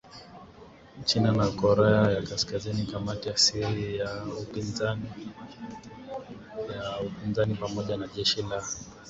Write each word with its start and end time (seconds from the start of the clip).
China 1.07 1.31
na 1.31 1.47
Korea 1.49 2.11
ya 2.11 2.21
Kaskazini 2.21 2.85
kamati 2.85 3.29
ya 3.29 3.37
siri 3.37 3.97
ya 3.97 4.25
upinzani 7.01 7.55
pamoja 7.59 7.97
na 7.97 8.07
jeshi 8.07 8.41
la 8.41 8.63